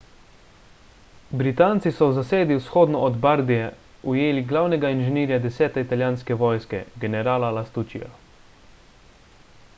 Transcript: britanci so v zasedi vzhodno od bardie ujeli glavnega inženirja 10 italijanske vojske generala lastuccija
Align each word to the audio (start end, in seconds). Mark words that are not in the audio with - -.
britanci 1.41 1.91
so 1.97 2.07
v 2.11 2.15
zasedi 2.19 2.57
vzhodno 2.61 3.03
od 3.09 3.19
bardie 3.25 3.67
ujeli 4.13 4.43
glavnega 4.53 4.93
inženirja 4.97 5.39
10 5.45 5.79
italijanske 5.85 6.41
vojske 6.43 6.83
generala 7.07 7.55
lastuccija 7.61 8.11